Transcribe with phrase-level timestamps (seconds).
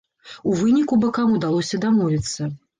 [0.51, 2.53] У выніку бакам удалося дамовіцца.